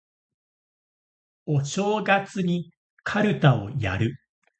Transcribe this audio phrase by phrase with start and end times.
[1.45, 4.17] お正月にかるたをやる